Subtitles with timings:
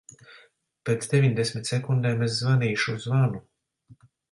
[0.89, 3.45] Pēc deviņdesmit sekundēm es zvanīšu zvanu.